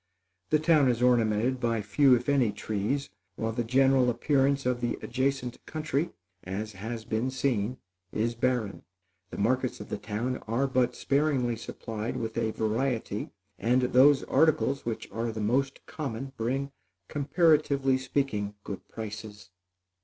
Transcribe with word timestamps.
The 0.49 0.57
town 0.57 0.89
is 0.89 1.03
ornamented 1.03 1.59
by 1.59 1.83
few, 1.83 2.15
if 2.15 2.27
any, 2.27 2.51
trees, 2.51 3.11
while 3.35 3.51
the 3.51 3.63
general 3.63 4.09
appearance 4.09 4.65
of 4.65 4.81
the 4.81 4.97
adjacent 5.03 5.63
country, 5.67 6.09
as 6.43 6.71
has 6.71 7.05
been 7.05 7.29
seen, 7.29 7.77
is 8.11 8.33
barren. 8.33 8.81
The 9.29 9.37
markets 9.37 9.79
of 9.79 9.89
the 9.89 9.99
town 9.99 10.37
are 10.47 10.65
but 10.65 10.95
sparingly 10.95 11.55
supplied 11.55 12.17
with 12.17 12.35
a 12.35 12.49
variety, 12.49 13.29
and 13.59 13.83
those 13.83 14.23
articles 14.23 14.87
which 14.87 15.07
are 15.11 15.31
the 15.31 15.39
most 15.39 15.85
common, 15.85 16.31
bring, 16.35 16.71
comparatively 17.07 17.99
speaking, 17.99 18.55
good 18.63 18.87
prices. 18.87 19.51